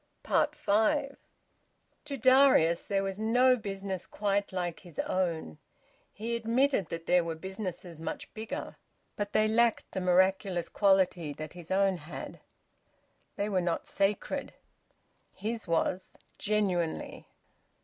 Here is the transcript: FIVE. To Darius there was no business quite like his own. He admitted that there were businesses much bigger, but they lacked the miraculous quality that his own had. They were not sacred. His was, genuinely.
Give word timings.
FIVE. 0.23 1.15
To 2.05 2.17
Darius 2.17 2.81
there 2.81 3.03
was 3.03 3.19
no 3.19 3.55
business 3.55 4.07
quite 4.07 4.51
like 4.51 4.79
his 4.79 4.97
own. 4.97 5.59
He 6.11 6.35
admitted 6.35 6.89
that 6.89 7.05
there 7.05 7.23
were 7.23 7.35
businesses 7.35 7.99
much 7.99 8.33
bigger, 8.33 8.77
but 9.15 9.33
they 9.33 9.47
lacked 9.47 9.91
the 9.91 10.01
miraculous 10.01 10.69
quality 10.69 11.33
that 11.33 11.53
his 11.53 11.69
own 11.69 11.97
had. 11.97 12.39
They 13.35 13.47
were 13.47 13.61
not 13.61 13.87
sacred. 13.87 14.53
His 15.33 15.67
was, 15.67 16.17
genuinely. 16.39 17.27